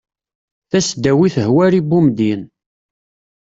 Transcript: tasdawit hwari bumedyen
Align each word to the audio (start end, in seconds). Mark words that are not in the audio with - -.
tasdawit 0.69 1.35
hwari 1.53 1.79
bumedyen 1.87 2.41